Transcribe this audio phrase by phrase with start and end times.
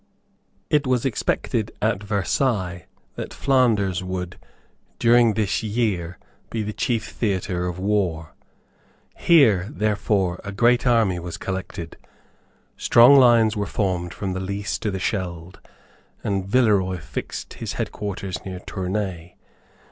[0.71, 4.39] It was expected at Versailles that Flanders would,
[4.97, 6.17] during this year,
[6.49, 8.33] be the chief theatre of war.
[9.15, 11.97] Here, therefore, a great army was collected.
[12.77, 15.59] Strong lines were formed from the Lys to the Scheld,
[16.23, 19.35] and Villeroy fixed his headquarters near Tournay.